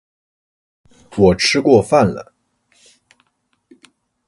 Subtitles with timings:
[1.15, 2.33] 我吃过饭了